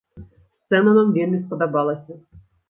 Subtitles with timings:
[0.63, 2.19] Сцэна нам вельмі спадабалася.